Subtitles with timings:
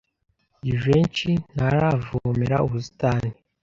[0.65, 3.29] Jivency ntaravomera ubusitani.